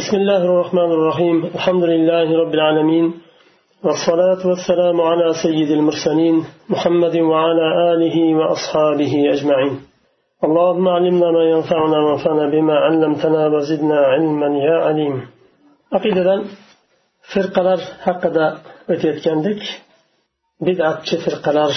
بسم 0.00 0.16
الله 0.16 0.42
الرحمن 0.50 0.90
الرحيم. 0.96 1.36
الحمد 1.58 1.84
لله 1.92 2.26
رب 2.42 2.54
العالمين 2.54 3.06
والصلاة 3.84 4.42
والسلام 4.50 5.00
على 5.00 5.28
سيد 5.42 5.70
المرسلين 5.70 6.36
محمد 6.68 7.16
وعلى 7.16 7.66
آله 7.92 8.16
وأصحابه 8.38 9.12
أجمعين. 9.34 9.74
اللهم 10.46 10.88
علمنا 10.88 11.28
ما 11.36 11.44
ينفعنا 11.54 11.98
وانفعنا 12.04 12.44
بما 12.54 12.74
علمتنا 12.86 13.42
وزدنا 13.46 13.98
علما 14.12 14.48
يا 14.68 14.76
عليم. 14.86 15.14
عقيدة 15.92 16.44
فرقلر 17.32 17.80
حقدا 18.04 18.46
o'tayotgandik 18.92 19.60
bidatchi 20.66 21.16
firqalar 21.24 21.72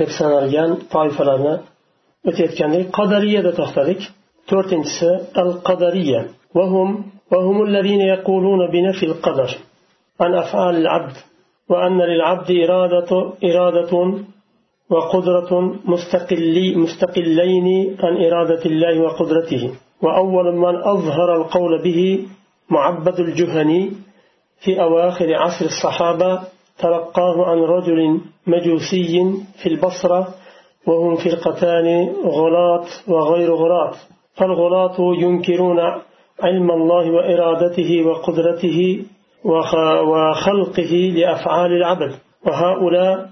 deb 0.00 0.10
sanalgan 0.18 0.70
toifalarni 0.94 1.54
o'tayotgandik 2.28 2.84
qadariyada 2.98 3.50
to'xtadik 3.58 4.00
to'rtinchisi 4.50 5.10
al 5.42 5.50
qadariya 5.68 6.20
وهم 6.58 6.88
وهم 7.32 7.62
الذين 7.62 8.00
يقولون 8.00 8.70
بنفي 8.70 9.06
القدر 9.06 9.50
عن 10.20 10.34
أفعال 10.34 10.76
العبد 10.76 11.16
وأن 11.68 11.98
للعبد 12.00 12.50
إرادة 12.50 13.32
إرادة 13.44 14.14
وقدرة 14.90 15.74
مستقلي 15.84 16.76
مستقلين 16.76 17.96
عن 18.00 18.24
إرادة 18.24 18.64
الله 18.66 19.00
وقدرته. 19.00 19.70
وأول 20.02 20.56
من 20.56 20.76
أظهر 20.76 21.36
القول 21.36 21.82
به 21.82 22.26
معبد 22.70 23.20
الجهني 23.20 23.90
في 24.64 24.82
أواخر 24.82 25.34
عصر 25.34 25.64
الصحابة 25.64 26.40
تلقاه 26.78 27.44
عن 27.46 27.58
رجل 27.58 28.20
مجوسي 28.46 29.34
في 29.62 29.68
البصرة 29.68 30.28
وهم 30.86 31.16
فرقتان 31.16 32.12
غلاة 32.24 32.86
وغير 33.08 33.54
غلاة. 33.54 33.94
فالغلاة 34.34 34.96
ينكرون 34.98 35.78
علم 36.42 36.70
الله 36.70 37.10
وإرادته 37.10 38.06
وقدرته 38.06 39.04
وخلقه 40.10 41.12
لأفعال 41.16 41.72
العبد 41.72 42.12
وهؤلاء 42.46 43.30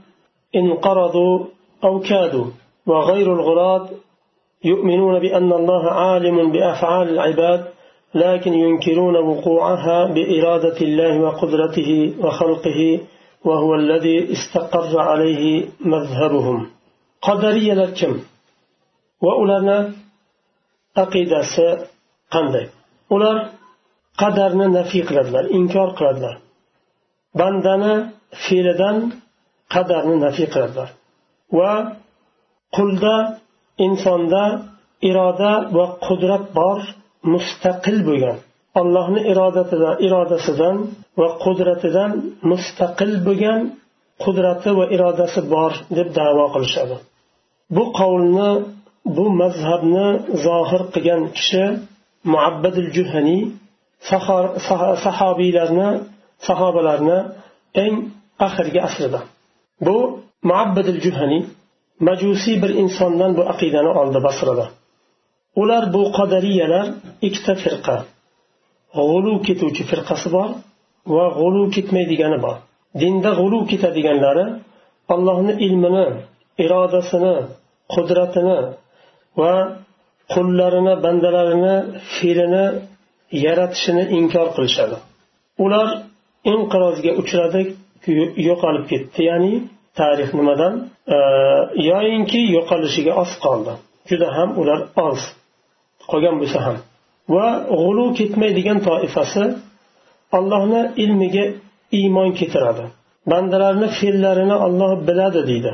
انقرضوا 0.57 1.45
أو 1.85 2.01
كادوا. 2.01 2.47
وغير 2.87 3.33
الغلاة 3.33 3.89
يؤمنون 4.65 5.19
بأن 5.19 5.53
الله 5.53 5.91
عالم 5.91 6.53
بأفعال 6.53 7.09
العباد 7.09 7.65
لكن 8.15 8.55
ينكرون 8.55 9.17
وقوعها 9.17 10.07
بإرادة 10.15 10.81
الله 10.81 11.21
وقدرته 11.21 12.15
وخلقه 12.21 13.01
وهو 13.45 13.75
الذي 13.75 14.33
استقر 14.33 15.01
عليه 15.01 15.65
مذهبهم. 15.81 16.67
قدرية 17.23 17.75
لكم. 17.75 18.21
وأولنا 19.23 19.93
عقيدة 20.97 21.43
قندي. 22.31 22.67
Ular 23.15 23.37
qadarni 24.21 24.67
nafiy 24.79 25.03
qiladilar 25.09 25.45
inkor 25.59 25.89
qiladilar. 25.99 26.35
Bandani 27.41 27.95
fe'lidan 28.45 28.97
qadarni 29.75 30.17
nafiy 30.27 30.49
qiladilar. 30.55 30.89
Va 31.59 31.73
qulda 32.77 33.17
insonda 33.87 34.45
iroda 35.11 35.53
va 35.77 35.87
qudrat 36.07 36.45
bor 36.59 36.79
mustaqil 37.33 37.99
bo'lgan. 38.09 38.37
Allohni 38.81 39.21
irodatidan 39.33 39.95
irodasidan 40.07 40.77
va 41.21 41.29
qudratidan 41.45 42.11
mustaqil 42.51 43.13
bo'lgan 43.27 43.61
qudrati 44.25 44.71
va 44.79 44.85
irodasi 44.97 45.41
bor 45.55 45.73
deb 45.97 46.09
davo 46.19 46.45
qilishadi. 46.55 46.97
Bu 47.77 47.85
qavlni 47.99 48.51
bu 49.17 49.27
mazhabni 49.41 50.09
zohir 50.47 50.83
qilgan 50.95 51.23
kishi 51.37 51.65
muabbadul 52.25 52.91
juhaniy 52.97 53.43
sahobiylarni 55.05 55.89
sahobalarni 56.47 57.19
eng 57.85 57.95
oxirgi 58.47 58.81
asrida. 58.89 59.21
Bu 59.87 59.97
muabbadul 60.51 61.01
juhaniy 61.07 61.43
majusiy 62.09 62.57
bir 62.63 62.71
insondan 62.83 63.31
bu 63.39 63.43
aqidani 63.53 63.91
oldi 64.01 64.19
basrada. 64.27 64.67
Ular 65.61 65.85
bu 65.95 66.03
qadariyalar 66.19 66.87
ikkita 67.27 67.55
firqa. 67.65 67.97
G'ulu 68.97 69.33
ketuvchi 69.47 69.83
firqasi 69.91 70.29
bor 70.37 70.49
va 71.15 71.25
g'ulu 71.39 71.63
ketmaydigani 71.75 72.39
bor. 72.45 72.57
Dinda 73.01 73.31
g'ulu 73.41 73.59
ketadiganlari 73.71 74.47
allohni 75.15 75.53
ilmini 75.67 76.07
irodasini 76.65 77.35
qudratini 77.95 78.59
va 79.41 79.55
qullarini 80.35 80.95
bandalarini 81.05 81.77
fe'lini 82.15 82.65
yaratishini 83.47 84.05
inkor 84.19 84.49
qilishadi. 84.57 84.97
Ular 85.65 85.89
inqirozga 86.53 87.13
uchradi 87.21 87.61
yo'qolib 88.49 88.85
ketdi. 88.93 89.19
Ya'ni 89.31 89.53
tarix 89.99 90.31
nimadan? 90.39 90.73
Yoyinki 91.91 92.41
yo'qolishiga 92.57 93.13
oz 93.23 93.33
qoldi. 93.45 93.73
Juda 94.11 94.29
ham 94.37 94.51
ular 94.61 94.81
oz 95.09 95.21
qolgan 96.11 96.35
bo'lsa 96.41 96.59
ham. 96.67 96.77
Va 97.35 97.49
g'ulu 97.81 98.05
ketmaydigan 98.19 98.79
toifasi 98.89 99.45
allohni 100.39 100.83
ilmiga 101.03 101.47
iymon 101.99 102.29
keltiradi. 102.39 102.85
Bandalarni 103.31 103.89
fe'llarini 103.99 104.57
olloh 104.67 104.93
biladi 105.09 105.41
deydi. 105.51 105.73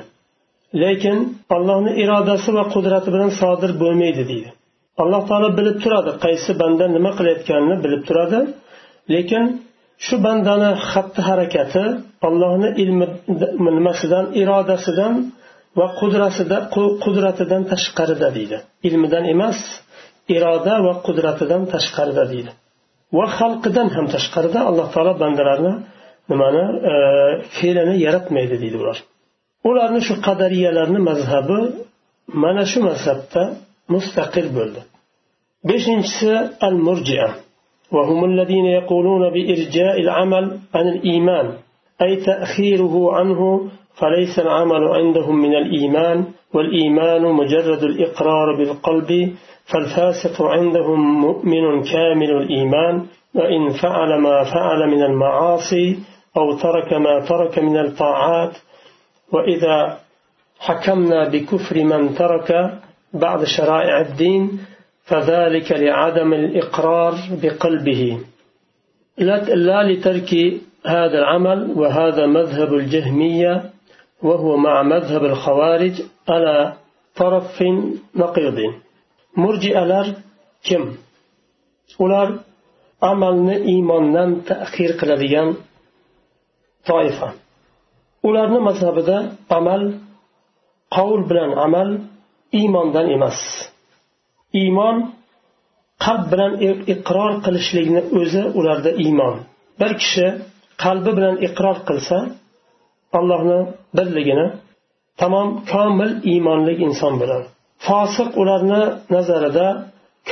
Lekin 0.83 1.19
allohni 1.57 1.93
irodasi 2.03 2.51
va 2.59 2.65
qudrati 2.75 3.09
bilan 3.15 3.31
sodir 3.41 3.71
bo'lmaydi 3.83 4.23
deydi. 4.31 4.51
Alloh 5.03 5.23
taolo 5.31 5.49
bilib 5.59 5.77
turadi 5.85 6.13
qaysi 6.25 6.51
banda 6.63 6.85
nima 6.97 7.11
qilayotganini 7.19 7.77
bilib 7.85 8.03
turadi. 8.09 8.39
Lekin 9.15 9.45
shu 10.07 10.15
bandani 10.27 10.71
xatti 10.91 11.21
harakati 11.29 11.85
allohni 12.29 12.69
ilmi 12.83 13.07
nimasidan 13.79 14.25
irodasidan 14.43 15.15
va 15.79 15.87
qudratidan 17.05 17.63
tashqarida 17.73 18.29
deydi. 18.37 18.57
Ilmidan 18.89 19.25
emas 19.35 19.59
iroda 20.37 20.75
va 20.87 20.93
qudratidan 21.07 21.63
tashqarida 21.75 22.25
deydi. 22.33 22.51
Va 23.17 23.27
xalqidan 23.39 23.89
ham 23.97 24.07
tashqarida 24.15 24.61
alloh 24.71 24.87
taolo 24.95 25.13
bandalarni 25.23 25.75
nimani 26.31 26.65
e, 26.93 26.95
fe'lini 27.57 27.95
yaratmaydi 28.07 28.57
deydi 28.63 28.77
ular. 28.83 28.99
Ularni 29.69 30.01
shu 30.07 30.15
qadariyalarni 30.27 31.01
mazhabi 31.11 31.61
mana 32.43 32.63
shu 32.71 32.79
mazhabda 32.89 33.43
mustaqil 33.95 34.49
bo'ldi. 34.57 34.81
Beshinchisi 35.69 36.33
al 36.67 36.77
murjia 36.87 37.29
وهم 37.95 38.25
الذين 38.25 38.67
يقولون 38.67 39.23
بإرجاء 39.35 40.01
العمل 40.01 40.59
عن 40.75 40.89
الإيمان 40.89 41.47
أي 42.03 42.17
تأخيره 42.17 43.15
عنه 43.15 43.41
فليس 44.01 44.39
العمل 44.39 44.85
عندهم 44.89 45.37
من 45.37 45.55
الإيمان 45.55 46.25
والإيمان 46.55 47.23
مجرد 47.23 47.83
الإقرار 47.83 48.57
بالقلب 48.59 49.11
فالفاسق 49.73 50.43
عندهم 50.43 51.21
مؤمن 51.21 51.83
كامل 51.83 52.31
الإيمان 52.31 53.07
وإن 53.35 53.69
فعل 53.83 54.21
ما 54.21 54.45
فعل 54.45 54.89
من 54.89 55.03
المعاصي 55.03 55.99
أو 56.37 56.53
ترك 56.53 56.93
ما 56.93 57.21
ترك 57.21 57.59
من 57.59 57.77
الطاعات 57.79 58.53
وإذا 59.33 59.99
حكمنا 60.59 61.29
بكفر 61.29 61.85
من 61.85 62.15
ترك 62.15 62.81
بعض 63.13 63.45
شرائع 63.45 64.01
الدين 64.01 64.59
فذلك 65.05 65.73
لعدم 65.73 66.33
الإقرار 66.33 67.15
بقلبه. 67.43 68.19
لا 69.19 69.83
لترك 69.83 70.31
هذا 70.87 71.19
العمل 71.19 71.71
وهذا 71.77 72.27
مذهب 72.27 72.75
الجهمية 72.75 73.71
وهو 74.23 74.57
مع 74.57 74.83
مذهب 74.83 75.25
الخوارج 75.25 76.03
على 76.29 76.73
طرف 77.17 77.63
نقيض. 78.17 78.59
مرجئلر 79.37 80.07
كم؟ 80.65 80.95
ular 81.99 82.29
amalni 83.11 83.57
iymondan 83.73 84.31
ta'xir 84.49 84.91
qiladigan 85.01 85.49
toifa 86.89 87.29
ularni 88.29 88.61
mazhabida 88.69 89.17
amal 89.59 89.83
qovul 90.97 91.23
bilan 91.31 91.51
amal 91.67 91.89
iymondan 92.59 93.07
emas. 93.17 93.39
Iymon 94.61 94.97
qalb 96.05 96.25
bilan 96.33 96.53
iqror 96.95 97.33
qilishlikni 97.45 98.01
o'zi 98.21 98.43
ularda 98.59 98.91
iymon. 99.05 99.35
Bir 99.81 99.93
kishi 100.01 100.27
qalbi 100.85 101.11
bilan 101.19 101.37
iqror 101.47 101.77
qilsa 101.89 102.19
allohni 103.19 103.61
birligini 103.97 104.47
tamom 105.21 105.49
komil 105.73 106.11
iymonli 106.33 106.75
inson 106.87 107.15
bo'ladi. 107.21 107.47
Fosiq 107.87 108.29
ularni 108.41 108.83
nazarida 109.15 109.67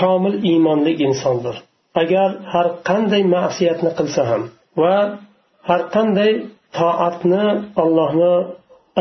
komil 0.00 0.34
iymonli 0.50 0.92
insondir. 1.06 1.56
Agar 2.02 2.28
har 2.52 2.66
qanday 2.88 3.22
ma'siyatni 3.34 3.90
qilsa 3.98 4.22
ham 4.30 4.42
va 4.82 4.96
har 5.68 5.80
qanday 5.94 6.32
toatni 6.78 7.44
allohni 7.82 8.34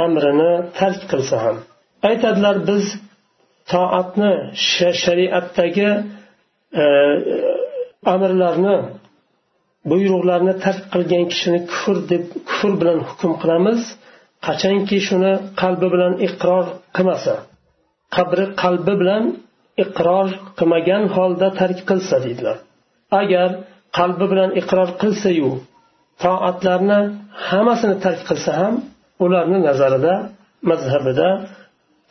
amrini 0.06 0.54
tark 0.80 1.02
qilsa 1.12 1.36
ham. 1.44 1.58
Aytadilar 2.10 2.58
biz 2.70 2.86
toatni 3.72 4.32
shariatdagi 5.04 5.90
e, 6.84 6.86
amrlarni 8.14 8.78
buyruqlarni 9.92 10.54
tark 10.66 10.84
qilgan 10.94 11.24
kishini 11.32 11.60
kufr 11.72 11.98
deb 12.12 12.24
kufr 12.50 12.72
bilan 12.82 13.00
hukm 13.10 13.32
qilamiz. 13.42 13.82
Qachonki 14.48 14.98
shuni 15.08 15.34
qalbi 15.62 15.88
bilan 15.94 16.14
iqror 16.28 16.66
qilmasa 16.96 17.36
qabri 18.16 18.46
qalbi 18.64 18.94
bilan 19.02 19.24
iqror 19.84 20.28
qilmagan 20.60 21.04
holda 21.16 21.48
tark 21.60 21.80
qilsa 21.90 22.16
deydilar. 22.26 22.58
Agar 23.22 23.50
qalbi 23.98 24.26
bilan 24.32 24.50
iqror 24.62 24.90
qilsayu 25.02 25.52
toatlarni 26.23 27.01
hammasini 27.49 27.97
tark 28.05 28.21
qilsa 28.29 28.53
ham 28.61 28.75
ularni 29.25 29.59
nazarida 29.69 30.15
mazhabida 30.71 31.29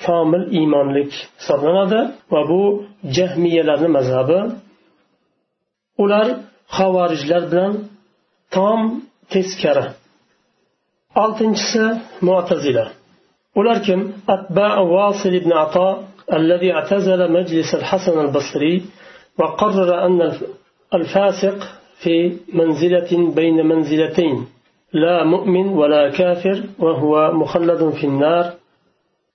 komil 0.05 0.43
iymonlik 0.57 1.11
hisoblanadi 1.39 1.99
va 2.33 2.41
bu 2.49 2.61
jahmiyalarni 3.17 3.89
mazhabi 3.97 4.39
ular 6.03 6.27
havorijlar 6.77 7.43
bilan 7.51 7.73
tom 8.55 8.79
teskari 9.33 9.85
oltinchisi 11.23 11.85
mu'tazila 12.27 12.85
ular 13.59 13.77
kim 13.87 14.01
atba 14.35 14.67
vasil 14.95 15.33
ibn 15.41 15.53
ato 15.65 15.89
الذي 16.39 16.69
اعتزل 16.77 17.21
مجلس 17.37 17.69
الحسن 17.79 18.15
البصري 18.25 18.75
وقرر 19.39 20.05
أن 20.05 20.19
الفاسق 20.93 21.57
في 22.02 22.36
منزلة 22.54 23.34
بين 23.34 23.66
منزلتين. 23.66 24.46
لا 24.92 25.24
مؤمن 25.24 25.68
ولا 25.68 26.10
كافر 26.10 26.62
وهو 26.78 27.32
مخلد 27.32 27.90
في 27.90 28.04
النار. 28.06 28.52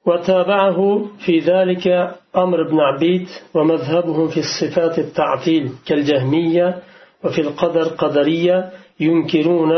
وتابعه 0.05 1.05
في 1.25 1.39
ذلك 1.39 1.87
أمر 2.35 2.63
بن 2.69 2.79
عبيد 2.79 3.27
ومذهبهم 3.53 4.27
في 4.27 4.39
الصفات 4.39 4.99
التعطيل 4.99 5.69
كالجهمية 5.87 6.81
وفي 7.23 7.41
القدر 7.41 7.83
قدرية 7.83 8.69
ينكرون 8.99 9.71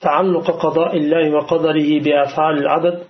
تعلق 0.00 0.50
قضاء 0.50 0.96
الله 0.96 1.30
وقدره 1.34 2.00
بأفعال 2.00 2.58
العبد. 2.58 3.02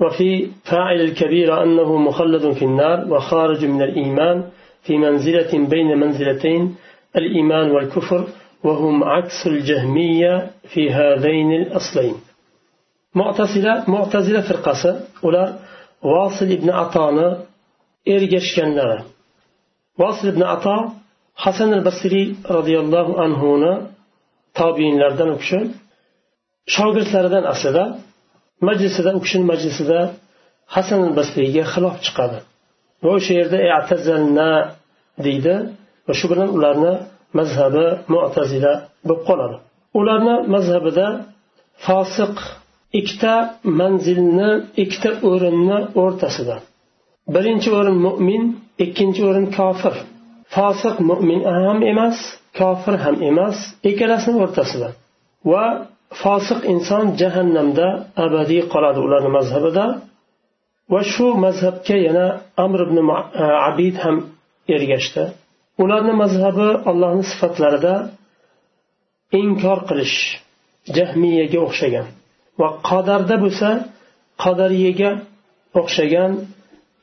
وفي 0.00 0.48
فاعل 0.70 1.00
الكبير 1.00 1.62
أنه 1.62 1.96
مخلد 1.96 2.52
في 2.52 2.64
النار 2.64 3.12
وخارج 3.12 3.64
من 3.64 3.82
الإيمان 3.82 4.44
في 4.82 4.96
منزلة 4.98 5.68
بين 5.68 5.98
منزلتين. 5.98 6.76
الإيمان 7.19 7.71
والكفر 7.71 8.21
وهم 8.63 9.03
عكس 9.03 9.47
الجهمية 9.47 10.51
في 10.71 10.91
هذين 10.91 11.51
الأصلين 11.61 12.15
معتزلة 13.15 13.73
معتزلة 13.87 14.41
فرقة 14.41 14.99
ular 15.27 15.49
vosil 16.03 16.49
ibn 16.57 16.69
atoni 16.83 17.27
ergashganlari 18.15 19.03
vosil 20.01 20.27
ibn 20.33 20.43
ato 20.55 20.75
hasan 21.43 21.69
al 21.77 21.83
basriy 21.89 22.27
roziyallohu 22.57 23.11
anhuni 23.25 23.73
tobiinlardan 24.59 25.29
u 25.35 25.37
kishi 25.41 25.59
shogirdlaridan 26.75 27.43
aslida 27.53 27.85
majlisida 28.67 29.09
u 29.17 29.19
kishini 29.25 29.45
majlisida 29.51 29.99
hasan 30.75 30.99
al 31.07 31.13
basriyga 31.19 31.63
xilof 31.73 31.95
chiqadi 32.05 32.39
va 33.03 33.09
o'sha 33.17 33.33
yerda 33.39 33.57
atazalna 33.79 34.49
deydi 35.25 35.55
Va 36.06 36.12
shu 36.18 36.26
bilan 36.32 36.48
ularni 36.56 36.92
mazhabi 37.38 37.86
mu'tazila 38.14 38.72
bo'lib 39.08 39.22
qoladi. 39.28 39.56
Ularni 40.00 40.34
mazhabida 40.54 41.06
fosiq 41.86 42.36
ikkita 42.98 43.34
manzilni 43.80 44.50
ikkita 44.82 45.10
o'rinni 45.30 45.78
o'rtasida. 46.02 46.56
Birinchi 47.34 47.68
o'rin 47.78 47.96
mo'min 48.06 48.42
ikkinchi 48.84 49.20
o'rin 49.28 49.46
kofir. 49.58 49.94
Fosiq 50.54 50.96
mo'min 51.10 51.40
ham 51.58 51.78
emas 51.92 52.16
kofir 52.58 52.94
ham 53.04 53.16
emas 53.30 53.56
ikkalasini 53.90 54.36
o'rtasida. 54.44 54.88
Va 55.50 55.64
fosiq 56.22 56.60
inson 56.72 57.04
jahannamda 57.20 57.86
abadiy 58.24 58.62
qoladi 58.72 59.00
ularni 59.06 59.30
mazhabida. 59.38 59.84
Va 60.92 61.00
shu 61.12 61.26
mazhabga 61.44 61.96
yana 62.06 62.26
amr 62.64 62.78
ibn 62.86 62.96
abid 63.68 63.94
ham 64.04 64.16
ergashdi. 64.76 65.24
Ularni 65.82 66.14
mazhabi 66.22 66.68
allohni 66.90 67.24
sifatlarida 67.30 67.94
inkor 69.40 69.78
qilish 69.88 70.16
jahmiyaga 70.96 71.58
o'xshagan 71.66 72.06
va 72.60 72.68
qadarda 72.88 73.36
bo'lsa 73.44 73.68
qadariyaga 74.44 75.10
o'xshagan 75.80 76.32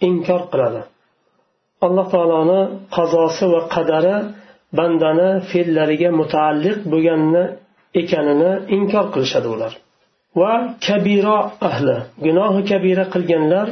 inkor 0.07 0.41
qiladi. 0.51 0.81
Alloh 1.85 2.06
taoloni 2.13 2.62
qazosi 2.95 3.45
va 3.53 3.62
qadari 3.75 4.15
bandani 4.77 5.29
fe'llariga 5.51 6.09
mutaalliq 6.21 6.77
bo'lganini 6.91 7.44
ekanini 8.01 8.51
inkor 8.77 9.06
qilishadi 9.13 9.47
ular. 9.56 9.74
Va 10.39 10.53
kabiro 10.88 11.39
ahli 11.69 11.97
gunohi 12.25 12.62
kabira 12.71 13.06
qilganlar 13.13 13.67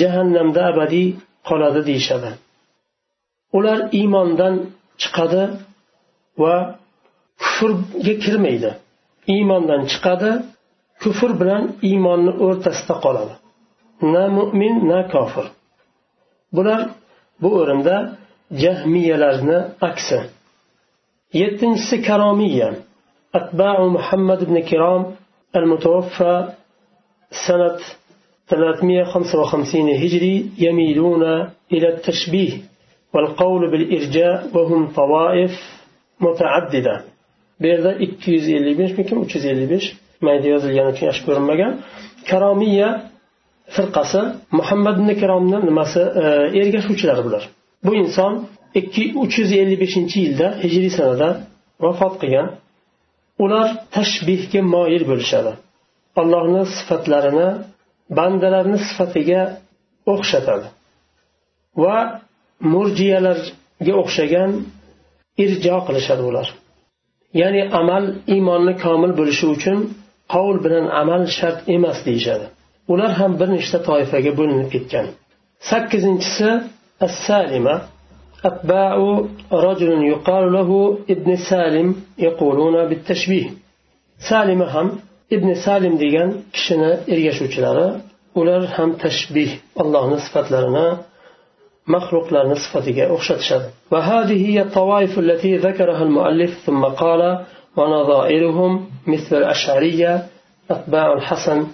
jahannamda 0.00 0.60
abadiy 0.70 1.08
qoladi 1.48 1.80
deyishadi. 1.88 2.30
ular 3.57 3.79
iymondan 3.99 4.55
chiqadi 5.01 5.43
va 6.41 6.55
kufrga 7.43 8.13
kirmaydi 8.23 8.71
iymondan 9.33 9.81
chiqadi 9.91 10.31
kufr 11.01 11.31
bilan 11.41 11.63
iymonni 11.89 12.31
o'rtasida 12.45 12.95
qoladi 13.05 13.35
na 14.13 14.23
mo'min 14.37 14.75
na 14.89 14.99
kofir 15.13 15.45
bular 16.55 16.81
bu 17.41 17.49
o'rinda 17.59 17.95
jahmiyalarni 18.63 19.59
aksi 19.89 20.19
yettinchisi 21.41 21.97
karomiya 22.07 22.69
أتباع 23.39 23.77
محمد 23.97 24.39
بن 24.49 24.57
كرام 24.69 25.01
المتوفى 25.55 26.33
سنة 27.47 27.77
355 28.49 29.89
هجري 30.03 30.35
يميلون 30.65 31.23
إلى 31.73 31.87
التشبيه 31.93 32.53
والقول 33.13 33.61
بالإرجاء 33.71 34.35
وهم 34.55 34.81
طوائف 35.01 35.53
متعددة 36.25 36.95
بيردا 37.61 37.91
255 37.97 38.97
mikin 38.97 39.17
355 39.25 39.95
mayda 40.21 40.47
yozilgani 40.53 40.89
uchun 40.93 41.05
yaxshi 41.09 41.23
ko'rinmagan 41.27 41.73
karomiya 42.29 42.89
firqasi 43.75 44.21
muhammad 44.59 44.95
ibn 44.99 45.09
kiromni 45.21 45.57
nimasi 45.69 46.01
ergashuvchilari 46.61 47.21
bular 47.27 47.43
bu 47.85 47.91
inson 48.01 48.33
ikki 48.79 49.03
uch 49.23 49.33
yuz 49.39 49.51
ellik 49.61 49.79
beshinchi 49.83 50.17
yilda 50.25 50.47
hijriy 50.63 50.91
sanada 50.99 51.29
vafot 51.83 52.13
qilgan 52.21 52.47
ular 53.43 53.67
tashbihga 53.95 54.61
moyil 54.75 55.03
bo'lishadi 55.11 55.51
allohni 56.21 56.63
sifatlarini 56.77 57.49
bandalarni 58.17 58.77
sifatiga 58.87 59.41
o'xshatadi 60.13 60.67
va 61.83 61.97
murjiyalarga 62.73 63.93
o'xshagan 64.01 64.51
irjo 65.43 65.77
qilishadi 65.87 66.23
ular 66.29 66.47
ya'ni 67.41 67.61
amal 67.81 68.03
iymonni 68.35 68.73
komil 68.83 69.11
bo'lishi 69.19 69.45
uchun 69.55 69.77
qovul 70.33 70.57
bilan 70.65 70.85
amal 71.01 71.21
shart 71.37 71.59
emas 71.75 71.97
deyishadi 72.07 72.45
ular 72.93 73.11
ham 73.19 73.31
bir 73.39 73.49
nechta 73.57 73.77
toifaga 73.89 74.31
bo'linib 74.39 74.69
ketgan 74.75 75.05
sakkizinchisi 75.69 76.49
as 77.05 77.13
salima 77.27 77.75
أتباع 78.45 78.93
رجل 79.51 79.91
يقال 80.13 80.53
له 80.53 80.69
ابن 81.09 81.29
سالم 81.49 81.95
يقولون 82.27 82.75
بالتشبيه 82.89 83.47
سالم 84.29 84.61
هم 84.73 84.87
ابن 85.35 85.49
سالم 85.65 85.93
degan 86.03 86.29
kishini 86.53 86.91
ergashuvchilari 87.13 87.87
ular 88.39 88.61
ham 88.75 88.89
tashbih 89.03 89.49
allohni 89.81 90.17
sifatlarini 90.25 90.87
maxluqlarni 91.86 92.56
sifatiga 92.56 93.04
o'xshatishadi 93.14 93.68
وهذه 93.90 94.50
هي 94.50 94.62
الطوائف 94.62 95.18
التي 95.18 95.56
ذكرها 95.56 96.02
المؤلف 96.02 96.50
ثم 96.66 96.84
قال 96.84 97.44
ونظائرهم 97.76 98.86
مثل 99.06 99.36
الأشعرية 99.36 100.26
أتباع 100.70 101.12
الحسن 101.12 101.66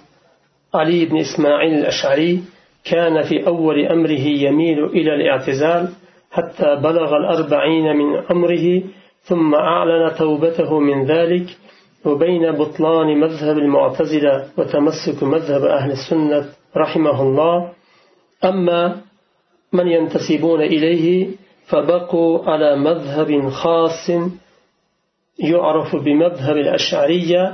علي 0.73 1.05
بن 1.05 1.17
إسماعيل 1.17 1.73
الأشعري 1.73 2.43
كان 2.83 3.23
في 3.23 3.47
أول 3.47 3.85
أمره 3.85 4.25
يميل 4.45 4.85
إلى 4.85 5.15
الاعتزال 5.15 5.89
حتى 6.31 6.75
بلغ 6.75 7.17
الأربعين 7.17 7.95
من 7.95 8.17
عمره 8.29 8.83
ثم 9.23 9.55
أعلن 9.55 10.15
توبته 10.17 10.79
من 10.79 11.05
ذلك. 11.05 11.47
وبين 12.05 12.51
بطلان 12.51 13.19
مذهب 13.19 13.57
المعتزلة 13.57 14.45
وتمسك 14.57 15.23
مذهب 15.23 15.63
أهل 15.63 15.91
السنة 15.91 16.45
رحمه 16.77 17.21
الله. 17.21 17.71
أما 18.43 19.01
من 19.73 19.87
ينتسبون 19.87 20.61
إليه 20.61 21.27
فبقوا 21.67 22.49
على 22.49 22.75
مذهب 22.75 23.49
خاص 23.49 24.09
يعرف 25.39 25.95
بمذهب 25.95 26.57
الأشعرية 26.57 27.53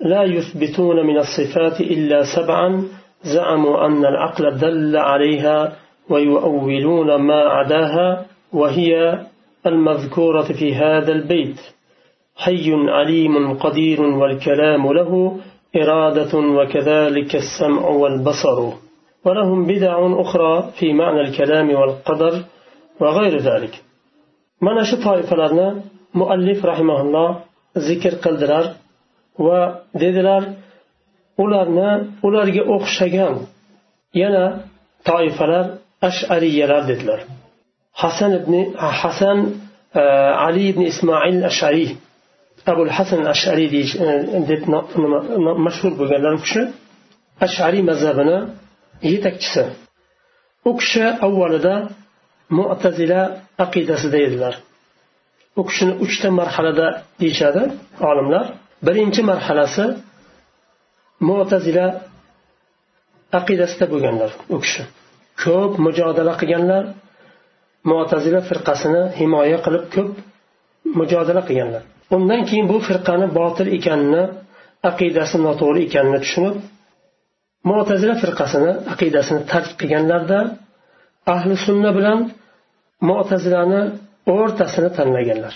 لا 0.00 0.22
يثبتون 0.22 1.06
من 1.06 1.18
الصفات 1.18 1.80
إلا 1.80 2.22
سبعا 2.36 2.84
زعموا 3.22 3.86
أن 3.86 4.04
العقل 4.04 4.58
دل 4.58 4.96
عليها 4.96 5.76
ويؤولون 6.10 7.14
ما 7.14 7.40
عداها 7.40 8.26
وهي 8.52 9.20
المذكورة 9.66 10.42
في 10.42 10.74
هذا 10.74 11.12
البيت 11.12 11.60
حي 12.36 12.72
عليم 12.72 13.58
قدير 13.58 14.02
والكلام 14.02 14.92
له 14.92 15.40
إرادة 15.76 16.38
وكذلك 16.38 17.36
السمع 17.36 17.88
والبصر. 17.88 18.72
ولهم 19.24 19.66
بدع 19.66 20.20
أخرى 20.20 20.70
في 20.78 20.92
معنى 20.92 21.20
الكلام 21.20 21.70
والقدر 21.70 22.42
وغير 23.00 23.38
ذلك. 23.38 23.82
من 24.62 24.78
أشطائف 24.78 25.34
لنا 25.34 25.82
مؤلف 26.14 26.64
رحمه 26.64 27.00
الله 27.00 27.40
ذكر 27.78 28.14
قدرار 28.14 28.72
وددرار 29.38 30.52
ولنا 31.38 32.06
ولرج 32.22 32.58
أخشجان 32.58 33.38
ينا 34.14 34.64
طائفة 35.04 35.78
أشعري 36.02 36.66
لرددرار 36.66 37.20
حسن 37.94 38.38
بن 38.38 38.74
حسن 38.78 39.54
آه، 39.96 40.30
علي 40.34 40.72
بن 40.72 40.86
إسماعيل 40.86 41.34
الأشعري. 41.34 41.96
أبو 42.68 42.82
الحسن 42.82 43.22
الأشعري 43.22 43.84
آه، 44.00 44.38
مشهور 45.58 45.94
بقلنا 45.94 46.38
أشعري 47.42 47.82
مذهبنا 47.82 48.54
yetakchisi. 49.10 49.64
U 50.68 50.70
kishi 50.80 51.04
avvalida 51.26 51.74
mu'tazila 52.58 53.20
aqidasida 53.64 54.18
edilar. 54.26 54.54
U 55.60 55.62
kishini 55.68 55.92
uchta 56.04 56.28
marhalada 56.40 56.86
deyishadi 57.20 57.62
olimlar. 58.10 58.46
Birinchi 58.86 59.22
marhalasi 59.30 59.84
mu'tazila 61.28 61.86
aqidasida 63.38 63.86
bo'lganlar 63.92 64.30
u 64.54 64.56
kishi. 64.64 64.82
Ko'p 65.42 65.72
mujodala 65.86 66.32
qilganlar 66.40 66.84
mu'tazila 67.90 68.40
firqasini 68.48 69.02
himoya 69.18 69.58
qilib 69.64 69.84
ko'p 69.94 70.10
mujodala 70.98 71.42
qilganlar. 71.48 71.82
Undan 72.16 72.40
keyin 72.48 72.66
bu 72.72 72.76
firqani 72.88 73.26
botil 73.38 73.68
ekanini 73.76 74.22
aqidasi 74.90 75.36
noto'g'ri 75.46 75.80
ekanini 75.88 76.18
tushunib 76.24 76.56
mu'tazila 77.70 78.14
firqasini 78.22 78.72
aqidasini 78.92 79.40
tark 79.52 79.70
qilganlarda 79.80 80.38
ahli 81.34 81.54
sunna 81.66 81.90
bilan 81.98 82.18
mu'tazilani 83.10 83.82
o'rtasini 84.36 84.90
tanlaganlar. 84.98 85.54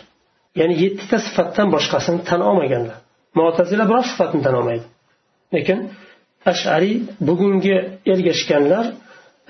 Ya'ni 0.60 0.74
yettita 0.84 1.16
sifatdan 1.26 1.66
boshqasini 1.74 2.20
tan 2.28 2.40
olmaganlar. 2.48 2.98
Mo'tazila 3.38 3.84
biror 3.90 4.04
sifatni 4.12 4.40
tan 4.46 4.54
olmaydi. 4.60 4.86
Lekin 5.54 5.78
ashariy 6.52 6.96
bugungi 7.28 7.76
ergashganlar 8.12 8.84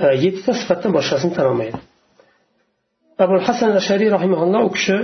e, 0.04 0.06
yettita 0.24 0.52
sifatdan 0.60 0.90
boshqasini 0.96 1.32
tan 1.36 1.46
olmaydi. 1.52 1.78
Abu 3.24 3.36
hasan 3.48 3.70
ashariy 3.80 4.08
rahimaulloh 4.16 4.60
u 4.68 4.70
kishi 4.76 4.96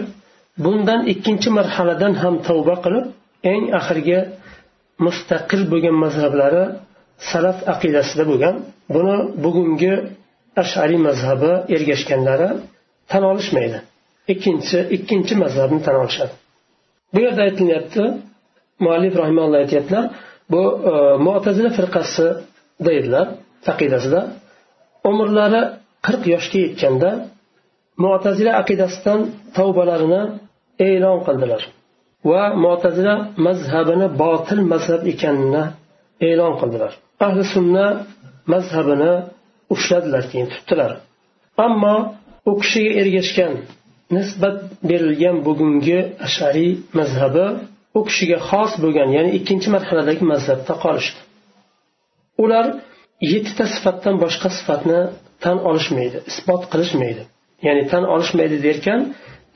bundan 0.65 1.01
ikkinchi 1.13 1.49
marhaladan 1.59 2.13
ham 2.23 2.35
tavba 2.49 2.75
qilib 2.85 3.07
eng 3.53 3.65
oxirgi 3.79 4.19
mustaqil 5.07 5.63
bo'lgan 5.73 5.97
mazhablari 6.05 6.65
salaf 7.31 7.59
aqidasida 7.75 8.25
bo'lgan 8.31 8.55
buni 8.95 9.17
bugungi 9.45 9.95
ashariy 10.63 11.01
mazhabi 11.09 11.53
ergashganlari 11.75 12.49
tan 13.11 13.23
olishmaydi. 13.31 13.79
Ikkinchi 14.33 14.79
ikkinchi 14.97 15.35
mazhabni 15.45 15.81
tan 15.87 15.97
olishadi. 16.03 16.33
Bu 17.15 17.19
yerda 17.27 17.41
aytilyapti 17.49 18.03
muallif 18.85 19.15
rahimalloh 19.23 19.59
aytyaptilar 19.65 20.05
bu 20.53 20.63
e, 20.91 20.93
mo'tazila 21.27 21.71
firqasi 21.79 22.27
deydilar 22.87 23.27
aqidasida. 23.73 24.21
Umrlari 25.11 25.63
qirq 26.07 26.23
yoshga 26.35 26.59
yetganda 26.67 27.11
mo'tazila 28.05 28.53
aqidasidan 28.63 29.21
tavbalarini 29.57 30.23
e'lon 30.89 31.19
qildilar 31.27 31.63
va 32.31 32.43
mo'tazila 32.65 33.15
mazhabini 33.47 34.07
botil 34.23 34.61
mazhab 34.73 35.03
ekanini 35.13 35.63
e'lon 36.29 36.55
qildilar. 36.61 36.93
Ahli 37.27 37.45
sunna 37.55 37.87
mazhabini 38.53 39.13
ushladilar 39.75 40.25
keyin 40.31 40.49
tutdilar. 40.55 40.91
Ammo 41.67 41.97
u 42.51 42.53
kishiga 42.61 42.91
ergashgan 43.01 43.53
nisbat 44.17 44.57
berilgan 44.89 45.37
bugungi 45.47 45.99
ashariy 46.27 46.73
mazhabi 46.99 47.47
u 47.99 48.01
kishiga 48.09 48.39
xos 48.49 48.73
bo'lgan 48.83 49.09
ya'ni 49.17 49.31
ikkinchi 49.39 49.69
marhaladagi 49.75 50.25
mazhabda 50.33 50.75
qolishdi. 50.85 51.21
Ular 52.45 52.67
yettita 53.33 53.65
sifatdan 53.75 54.15
boshqa 54.25 54.49
sifatni 54.59 55.01
tan 55.45 55.57
olishmaydi 55.69 56.19
isbot 56.31 56.63
qilishmaydi. 56.73 57.23
Ya'ni 57.67 57.83
tan 57.93 58.05
olishmaydi 58.15 58.57
derkan 58.67 59.01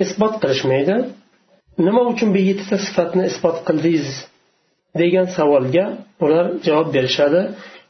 isbot 0.04 0.34
qilishmaydi. 0.42 0.94
Nima 1.86 2.02
uchun 2.12 2.28
bu 2.34 2.40
yettita 2.48 2.76
sifatni 2.86 3.22
isbot 3.30 3.56
qildingiz? 3.66 4.08
Degan 5.02 5.26
savolga 5.36 5.86
ular 6.24 6.46
javob 6.66 6.88
berishadi. 6.96 7.40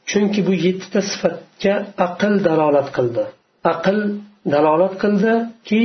Chunki 0.09 0.39
bu 0.47 0.53
yettita 0.65 0.99
sifatga 1.11 1.73
aql 2.07 2.33
dalolat 2.47 2.89
qildi. 2.97 3.23
Aql 3.73 3.97
dalolat 4.53 4.93
qildiki 5.03 5.83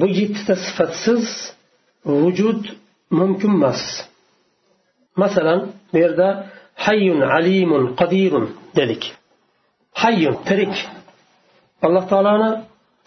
bu 0.00 0.06
yettita 0.18 0.54
sifatsiz 0.66 1.26
vujud 2.20 2.62
mumkin 3.18 3.52
emas. 3.58 3.82
Masalan 5.22 5.60
bu 5.92 5.96
yerda 6.04 6.28
hayyun 6.86 7.20
alimun 7.36 7.84
qodirun 8.00 8.46
dedik. 8.78 9.02
Hayyun 10.02 10.36
tirik. 10.48 10.74
Alloh 11.86 12.04
taoloni 12.12 12.50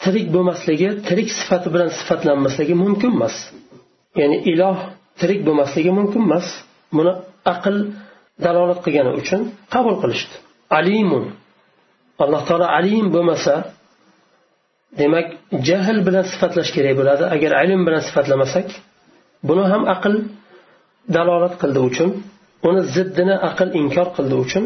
tirik 0.03 0.27
bo'lmasligi 0.36 0.89
tirik 1.07 1.29
sifati 1.39 1.67
bilan 1.74 1.89
sifatlanmasligi 2.00 2.75
mumkin 2.84 3.12
emas. 3.17 3.36
Ya'ni 4.19 4.38
iloh 4.51 4.77
tirik 5.19 5.39
bo'lmasligi 5.48 5.91
mumkin 6.00 6.22
emas. 6.27 6.48
Buni 6.98 7.13
aql 7.54 7.75
dalolat 8.46 8.80
qilgani 8.86 9.12
uchun 9.22 9.42
qabul 9.74 9.96
qilishdi. 10.01 10.36
Alimun. 10.80 11.25
Alloh 12.24 12.42
taolo 12.50 12.68
alim 12.80 13.06
bo'lmasa 13.15 13.54
demak 15.01 15.27
jahl 15.68 15.98
bilan 16.08 16.25
sifatlash 16.32 16.72
kerak 16.75 16.94
bo'ladi. 17.00 17.24
Agar 17.36 17.51
ilm 17.63 17.82
bilan 17.88 18.01
sifatlamasak 18.08 18.68
buni 19.48 19.63
ham 19.72 19.84
aql 19.96 20.13
dalolat 21.15 21.56
qildi 21.62 21.80
uchun 21.89 22.10
uni 22.68 22.82
ziddini 22.96 23.36
aql 23.50 23.70
inkor 23.82 24.08
qildi 24.18 24.36
uchun 24.46 24.63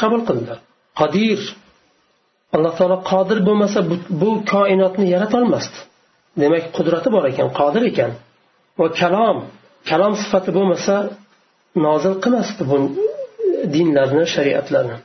qabul 0.00 0.20
qildilar 0.28 0.58
qodir. 1.00 1.40
Alloh 2.56 2.72
taolo 2.78 2.96
qodir 3.10 3.38
bo'lmasa 3.48 3.78
bu, 3.90 3.96
bu 4.22 4.30
koinotni 4.52 5.06
yaratolmasdi 5.14 5.78
demak 6.42 6.64
qudrati 6.76 7.08
bor 7.14 7.24
ekan 7.32 7.48
qodir 7.60 7.82
ekan. 7.90 8.10
Va 8.78 8.86
kalom. 9.00 9.38
Kalom 9.90 10.12
sifati 10.22 10.50
bo'lmasa 10.58 10.94
nozil 11.86 12.14
qilmasdi 12.24 12.62
bu 12.70 12.76
dinlarni 13.74 14.24
shariatlarni. 14.34 14.96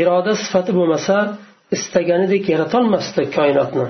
Iroda 0.00 0.32
sifati 0.42 0.72
bo'lmasa 0.78 1.16
istaganidek 1.76 2.44
yaratolmasdi 2.52 3.22
koinotni. 3.36 3.86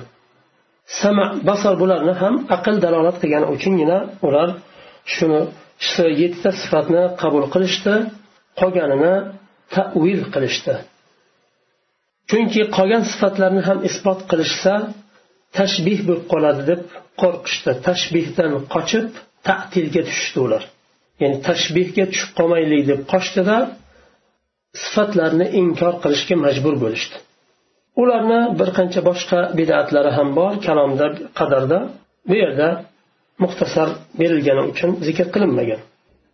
Sama 1.00 1.25
basar 1.49 1.75
bularni 1.83 2.14
ham 2.23 2.35
aql 2.57 2.75
dalolat 2.85 3.16
qilgani 3.23 3.47
uchungina 3.54 3.99
ular 4.26 4.49
shuni 5.14 5.40
shu 5.90 6.04
yettita 6.23 6.50
sifatni 6.62 7.02
qabul 7.23 7.45
qilishdi 7.54 7.95
qolganini 8.61 9.14
tavil 9.75 10.21
qilishdi. 10.35 10.75
Chunki 12.30 12.62
qolgan 12.76 13.02
sifatlarni 13.12 13.62
ham 13.68 13.78
isbot 13.88 14.21
qilishsa 14.30 14.75
tashbih 15.59 15.99
bo'lib 16.09 16.25
qoladi 16.33 16.62
deb 16.71 16.80
qo'rqishdi. 17.21 17.71
Tashbihdan 17.87 18.52
qochib 18.75 19.07
ta'tilga 19.47 20.02
tushishdi 20.09 20.40
ular. 20.47 20.62
ya'ni 21.22 21.38
tashbihga 21.48 22.04
tushib 22.12 22.32
qolmaylik 22.38 22.82
deb 22.92 23.00
qochdida 23.13 23.58
sifatlarni 24.84 25.48
inkor 25.62 25.94
qilishga 26.04 26.36
majbur 26.46 26.75
bo'lishdi 26.84 27.18
ularni 28.02 28.42
bir 28.60 28.70
qancha 28.78 29.02
boshqa 29.10 29.40
bidatlari 29.60 30.12
ham 30.18 30.30
bor 30.40 30.54
kalomda 30.68 31.08
qadarda 31.40 31.80
bu 32.30 32.36
yerda 32.44 32.70
muxtasar 33.44 33.90
berilgani 34.20 34.63
uchun 34.72 34.92
zikr 35.08 35.28
qilinmagan 35.36 35.82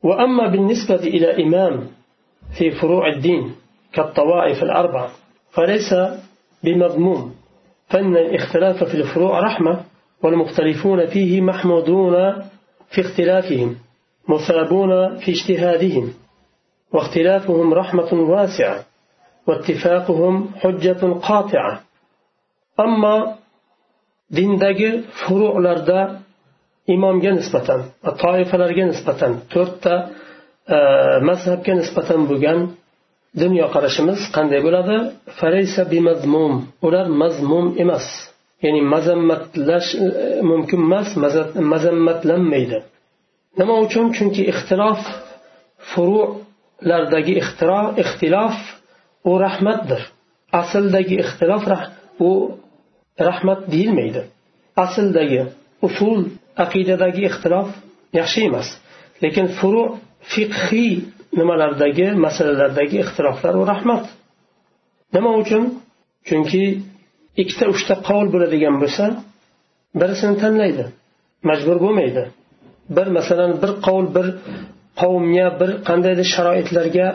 وأما 0.03 0.47
بالنسبة 0.47 0.95
إلى 0.95 1.43
إمام 1.43 1.87
في 2.57 2.71
فروع 2.71 3.03
الدين 3.07 3.51
كالطوائف 3.93 4.63
الأربعة 4.63 5.09
فليس 5.51 5.95
بمضموم 6.63 7.35
فإن 7.89 8.17
الاختلاف 8.17 8.83
في 8.83 8.95
الفروع 8.95 9.39
رحمة 9.39 9.83
والمختلفون 10.23 11.05
فيه 11.05 11.41
محمودون 11.41 12.15
في 12.91 13.01
اختلافهم 13.01 13.75
مثابون 14.27 14.91
في 15.17 15.31
اجتهادهم 15.31 16.13
واختلافهم 16.93 17.73
رحمة 17.73 18.11
واسعة 18.13 18.77
واتفاقهم 19.47 20.33
حجة 20.61 21.01
قاطعة 21.27 21.73
أما 22.79 23.15
dindagi 24.37 24.89
furularda 25.21 26.21
imomga 26.95 27.31
nisbatan 27.39 27.79
toifalarga 28.23 28.83
nisbatan 28.91 29.31
to'rtta 29.53 29.93
mazhabga 31.29 31.73
nisbatan 31.81 32.21
bo'lgan 32.29 32.59
dunyoqarashimiz 33.41 34.19
qanday 34.35 34.59
bo'ladi 34.67 34.95
faraysa 35.39 35.81
bimazmum 35.93 36.53
ular 36.87 37.07
mazmum 37.21 37.65
emas 37.83 38.05
ya'ni 38.65 38.81
mazammatlash 38.93 39.89
mumkin 40.49 40.79
emas 40.87 41.09
mazammatlanmaydi 41.73 42.79
nima 43.58 43.74
uchun? 43.84 44.06
Chunki 44.16 44.42
ixtilof 44.52 45.00
furulardagi 45.90 47.34
ixtilof 48.02 48.56
u 49.30 49.32
rahmatdir. 49.44 50.02
Asldagi 50.60 51.16
ixtilof 51.24 51.64
u 52.28 52.30
rahmat 53.28 53.60
deyilmaydi. 53.72 54.22
Asldagi 54.84 55.42
usul 55.86 56.18
aqidadagi 56.64 57.22
ixtilof 57.30 57.68
yaxshi 58.18 58.40
emas. 58.48 58.68
Lekin 59.22 59.46
furu 59.58 59.84
fiqhiy 60.32 60.92
nimalardagi 61.38 62.06
masalalardagi 62.24 62.96
ixtiloflar 63.04 63.54
u 63.62 63.64
rahmat. 63.72 64.04
Nima 65.14 65.30
uchun? 65.42 65.64
Chunki 66.28 66.62
ikkita 67.42 67.66
uchta 67.74 67.94
qovul 68.06 68.28
bo'ladigan 68.34 68.76
bo'lsa 68.82 69.04
birisini 70.00 70.36
tanlaydi. 70.42 70.84
Majbur 71.48 71.76
bo'lmaydi. 71.84 72.22
Bir 72.96 73.06
masalan 73.16 73.52
bir 73.62 73.70
qovul 73.86 74.06
bir 74.16 74.26
qavmga 75.00 75.48
bir 75.60 75.70
qandaydir 75.88 76.28
sharoitlarga 76.34 77.08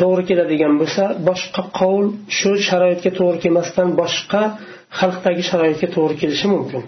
to'g'ri 0.00 0.22
keladigan 0.30 0.74
bo'lsa 0.80 1.04
boshqa 1.28 1.62
qovul 1.80 2.06
shu 2.38 2.50
sharoitga 2.68 3.10
to'g'ri 3.18 3.38
kelmasdan 3.44 3.88
boshqa 4.00 4.42
xalqdagi 4.98 5.42
sharoitga 5.50 5.88
to'g'ri 5.96 6.14
kelishi 6.22 6.46
mumkin. 6.54 6.82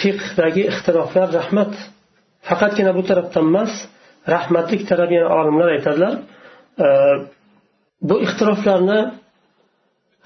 Fiqhdagi 0.00 0.62
ixtiloflar 0.70 1.28
rahmat. 1.38 1.72
Faqatgina 2.48 2.92
bu 2.98 3.02
tarafdan 3.08 3.44
emas 3.50 3.72
rahmatlik 4.34 4.82
taraf 4.90 5.10
yana 5.16 5.28
olimlar 5.38 5.68
aytadilar 5.76 6.14
e, 6.84 6.88
bu 8.08 8.14
ixtiloflarni 8.26 9.00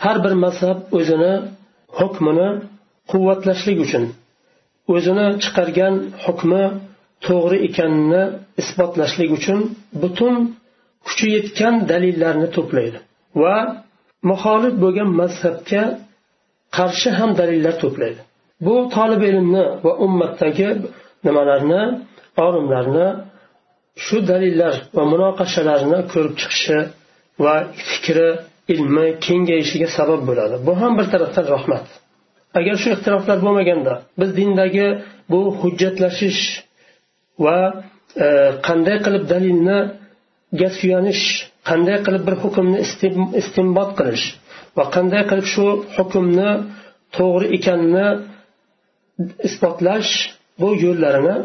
har 0.04 0.16
bir 0.24 0.34
mazhab 0.44 0.78
o'zini 0.98 1.32
hukmini 1.98 2.48
quvvatlashlik 3.10 3.78
uchun 3.86 4.04
o'zini 4.94 5.26
chiqargan 5.42 5.94
hukmi 6.24 6.64
to'g'ri 7.26 7.58
ekanini 7.68 8.22
isbotlashlik 8.62 9.30
uchun 9.38 9.60
butun 10.02 10.34
kuchi 11.06 11.26
yetgan 11.36 11.74
dalillarni 11.90 12.48
to'playdi 12.56 12.98
va 13.42 13.56
muxolif 14.30 14.74
bo'lgan 14.82 15.08
mazhabga 15.20 15.82
qarshi 16.76 17.08
ham 17.18 17.30
dalillar 17.40 17.74
to'playdi. 17.82 18.20
Bu 18.66 18.74
tolib 18.94 19.22
ilmni 19.30 19.64
va 19.84 19.92
ummatdagi 20.06 20.68
nimalarni 21.26 21.82
olimlarni 22.46 23.08
shu 24.04 24.16
dalillar 24.30 24.74
va 24.96 25.02
munoqashalarni 25.12 25.98
ko'rib 26.12 26.34
chiqishi 26.40 26.78
va 27.44 27.54
fikri 27.90 28.28
ilmi 28.74 29.06
kengayishiga 29.26 29.88
sabab 29.98 30.20
bo'ladi. 30.28 30.54
Bu 30.66 30.72
ham 30.80 30.92
bir 30.98 31.06
tarafdan 31.12 31.46
rahmat. 31.54 31.86
Agar 32.58 32.76
shu 32.82 32.88
ixtiloflar 32.94 33.38
bo'lmaganda 33.46 33.92
biz 34.20 34.30
dindagi 34.38 34.86
bu 35.32 35.40
hujjatlashish 35.60 36.42
va 37.44 37.58
e, 38.24 38.26
qanday 38.66 38.96
qilib 39.04 39.24
dalilniga 39.32 40.68
suyanish 40.78 41.24
qanday 41.68 41.98
qilib 42.06 42.22
bir 42.28 42.36
hukmni 42.42 42.78
istinbot 43.40 43.90
qilish 43.98 44.26
va 44.76 44.84
qanday 44.96 45.22
qilib 45.30 45.46
shu 45.54 45.66
hukmni 45.96 46.50
to'g'ri 47.16 47.46
ekanini 47.56 48.08
isbotlash 49.48 50.12
bu 50.60 50.68
yo'llarini 50.84 51.36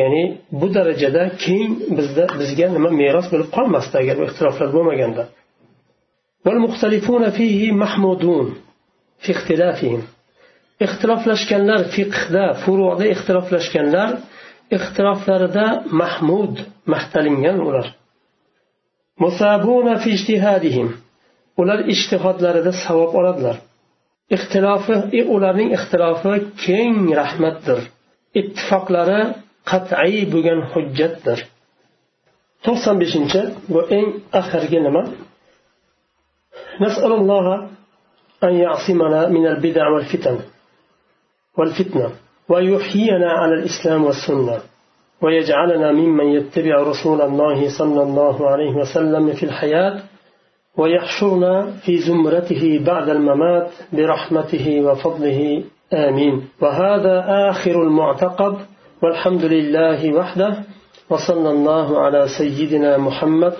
ya'ni 0.00 0.22
bu 0.60 0.66
darajada 0.76 1.22
keng 1.44 1.72
bizda 1.98 2.24
bizga 2.40 2.66
nima 2.76 2.90
meros 3.02 3.26
bo'lib 3.32 3.48
qolmasdi 3.56 3.94
agar 4.02 4.14
bu 4.20 4.24
ixtiloflar 4.28 4.68
bo'lmaganda. 4.76 5.22
ixtiloflashganlar 10.85 11.81
fiqhda 11.95 12.43
furuda 12.63 13.05
ixtiloflashganlar 13.13 14.09
ixtiloflarida 14.77 15.65
mahmud 16.01 16.53
maqtalingan 16.93 17.57
ular 17.67 17.87
ular 21.61 21.79
ishtihodlarida 21.93 22.71
savob 22.83 23.11
oladilar 23.19 23.57
ixtilofi 24.35 24.95
ularning 25.35 25.69
ixtilofi 25.77 26.33
keng 26.65 26.95
rahmatdir 27.21 27.79
ittifoqlari 28.39 29.21
qat'iy 29.71 30.21
bo'lgan 30.33 30.59
hujjatdir 30.71 31.39
to'qson 32.65 32.95
beshinchi 33.03 33.41
bu 33.73 33.79
eng 33.97 34.07
oxirgi 34.39 34.79
nima 34.87 35.03
نسأل 36.85 37.11
الله 37.19 37.45
أن 38.43 38.53
يعصمنا 38.65 39.21
من 39.35 39.47
البدع 39.47 39.89
والفتن 39.93 40.37
والفتنة 41.58 42.10
ويحيينا 42.48 43.32
على 43.32 43.54
الإسلام 43.54 44.04
والسنة 44.04 44.58
ويجعلنا 45.22 45.92
ممن 45.92 46.24
يتبع 46.24 46.82
رسول 46.82 47.20
الله 47.20 47.78
صلى 47.78 48.02
الله 48.02 48.50
عليه 48.50 48.70
وسلم 48.70 49.32
في 49.32 49.42
الحياة 49.42 50.00
ويحشرنا 50.78 51.66
في 51.84 51.98
زمرته 51.98 52.80
بعد 52.86 53.08
الممات 53.08 53.70
برحمته 53.92 54.80
وفضله. 54.86 55.62
آمين. 55.92 56.42
وهذا 56.60 57.24
آخر 57.50 57.82
المعتقد 57.82 58.56
والحمد 59.02 59.44
لله 59.44 60.12
وحده 60.14 60.56
وصلى 61.10 61.50
الله 61.50 62.00
على 62.00 62.28
سيدنا 62.38 62.96
محمد 62.98 63.54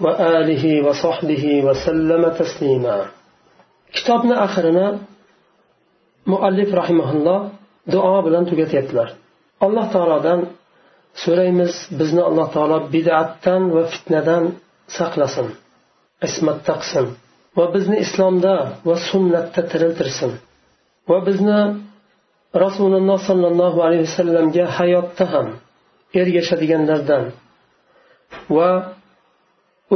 وآله 0.00 0.88
وصحبه 0.88 1.62
وسلم 1.64 2.22
تسليما. 2.28 2.98
kitobni 3.94 4.34
oxirini 4.44 4.98
muallif 6.32 6.70
rahimaulloh 6.80 7.40
duo 7.94 8.16
bilan 8.26 8.44
tugatyaptilar. 8.50 9.08
Alloh 9.64 9.86
taolodan 9.94 10.40
so'raymiz 11.22 11.72
bizni 12.00 12.22
alloh 12.28 12.48
taolo 12.54 12.78
bidatdan 12.94 13.62
va 13.74 13.82
fitnadan 13.92 14.44
saqlasin 14.98 15.48
ismatda 16.28 16.74
qilsin 16.80 17.06
va 17.56 17.64
bizni 17.74 17.96
islomda 18.04 18.54
va 18.88 18.94
sunnatda 19.10 19.60
tiriltirsin 19.70 20.32
va 21.10 21.18
bizni 21.28 21.60
rasululloh 22.64 23.18
sollallohu 23.28 23.78
alayhi 23.86 24.04
vasallamga 24.08 24.64
hayotda 24.78 25.24
ham 25.32 25.46
ergashadiganlardan 26.20 27.24
va 28.56 28.70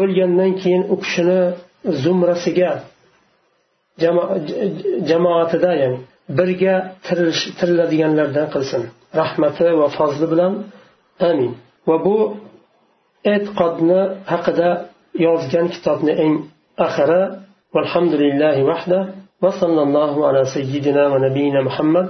o'lgandan 0.01 0.53
keyin 0.63 0.83
u 0.93 0.97
kishini 1.03 1.41
zumrasiga 2.03 2.73
jamoatida 5.11 5.71
ya'ni 5.83 5.99
birga 6.39 6.75
tiriladiganlardan 7.59 8.47
qilsin. 8.55 8.83
Rahmati 9.21 9.69
va 9.81 9.89
fazli 9.99 10.27
bilan 10.33 10.53
amin. 11.31 11.53
Va 11.89 11.97
bu 12.07 12.17
e'tiqodni 13.33 14.01
haqida 14.33 14.71
yozgan 15.27 15.67
kitobni 15.75 16.13
eng 16.25 16.35
oxiri 16.87 17.23
valhamdulillahi 17.77 18.63
vahda 18.71 18.99
va 19.43 19.51
sallallohu 19.61 20.21
ala 20.29 20.43
sayyidina 20.55 21.05
va 21.13 21.19
nabiyina 21.27 21.61
muhammad 21.69 22.09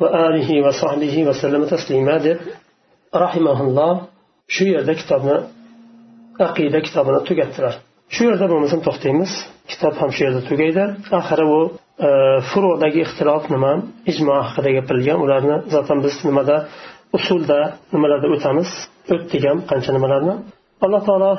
va 0.00 0.08
alihi 0.26 0.54
va 0.66 0.72
sahbihi 0.82 1.20
vasallam 1.28 1.62
taslima 1.72 2.16
deb 2.26 2.38
rahimaulloh 3.24 3.94
shu 4.54 4.64
yerda 4.74 4.94
kitobni 5.00 5.36
aqida 6.46 6.78
kitobini 6.86 7.20
tugatdilar. 7.28 7.74
Shu 8.14 8.22
yerda 8.28 8.46
bo'lmasam 8.52 8.80
to'xtaymiz. 8.86 9.32
Kitob 9.70 9.94
ham 10.00 10.10
shu 10.14 10.20
yerda 10.26 10.42
tugaydi. 10.50 10.84
Oxiri 11.18 11.44
u 11.56 11.58
Э, 12.00 12.40
furudagi 12.50 13.02
ixtilof 13.04 13.44
nima 13.52 13.72
ijmo 14.10 14.34
haqida 14.46 14.70
gapirilgan 14.78 15.18
ularni 15.24 15.56
zotan 15.74 15.98
biz 16.04 16.14
nimada 16.28 16.56
usulda 17.16 17.58
nimalarda 17.94 18.28
o'tamiz 18.36 18.70
o'tdik 19.14 19.42
ham 19.48 19.58
qancha 19.70 19.90
nimalarni. 19.96 20.34
Alloh 20.84 21.02
taolo 21.08 21.32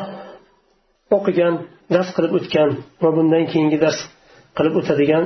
o'qigan 1.17 1.53
dars 1.93 2.09
qilib 2.15 2.31
o'tgan 2.37 2.69
va 3.03 3.09
bundan 3.17 3.43
keyingi 3.51 3.77
dars 3.85 3.99
qilib 4.57 4.73
o'tadigan 4.79 5.23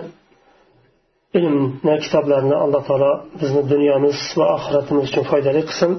ilmni 1.38 1.96
kitoblarni 2.06 2.56
alloh 2.66 2.84
taolo 2.90 3.12
bizni 3.42 3.62
dunyomiz 3.74 4.18
va 4.40 4.46
oxiratimiz 4.58 5.04
uchun 5.10 5.24
foydali 5.32 5.62
qilsin 5.70 5.92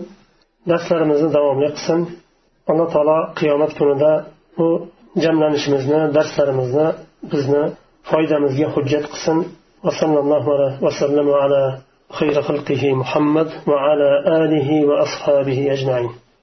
darslarimizni 0.70 1.28
davomli 1.36 1.68
qilsin. 1.76 2.00
Alloh 2.70 2.88
taolo 2.94 3.18
qiyomat 3.38 3.72
kunida 3.78 4.12
bu 4.58 4.68
jamlanishimizni 5.24 6.00
darslarimizni 6.16 6.86
bizni 7.32 7.64
foydamizga 8.10 8.66
hujjat 8.74 9.04
qilsin. 9.12 9.38
وصلى 9.86 10.18
الله 10.24 10.46
وسلم 10.86 11.28
على 11.42 11.62
خير 12.18 12.42
خلقه 12.42 12.82
محمد 12.94 13.48
وعلى 13.70 14.10
آله 14.42 14.68
وأصحابه 14.88 15.72
أجمعين 15.72 16.10